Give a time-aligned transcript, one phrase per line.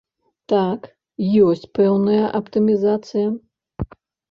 [0.53, 0.87] Так,
[1.49, 3.27] ёсць пэўная аптымізацыя.